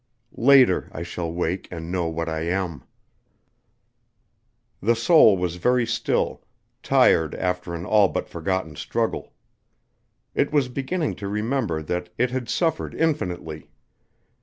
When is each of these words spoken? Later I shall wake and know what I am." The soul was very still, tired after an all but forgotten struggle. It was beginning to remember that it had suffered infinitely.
Later 0.33 0.89
I 0.93 1.03
shall 1.03 1.31
wake 1.31 1.67
and 1.69 1.91
know 1.91 2.07
what 2.07 2.27
I 2.27 2.39
am." 2.39 2.83
The 4.81 4.95
soul 4.95 5.37
was 5.37 5.57
very 5.57 5.85
still, 5.85 6.41
tired 6.81 7.35
after 7.35 7.75
an 7.75 7.85
all 7.85 8.07
but 8.07 8.27
forgotten 8.27 8.75
struggle. 8.75 9.35
It 10.33 10.51
was 10.51 10.69
beginning 10.69 11.13
to 11.17 11.27
remember 11.27 11.83
that 11.83 12.09
it 12.17 12.31
had 12.31 12.49
suffered 12.49 12.95
infinitely. 12.95 13.69